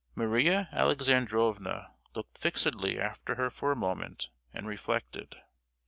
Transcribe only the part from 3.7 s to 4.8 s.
a moment, and